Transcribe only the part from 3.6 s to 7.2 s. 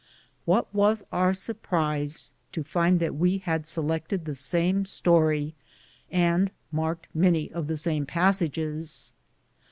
selected the same story, and marked